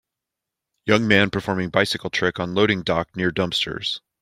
[0.87, 3.99] Young man performing bicycle trick on loading dock near dumpsters.